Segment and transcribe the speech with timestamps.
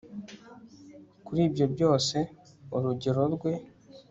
[1.25, 2.17] Kuri ibyo byose
[2.75, 3.51] urugero rwe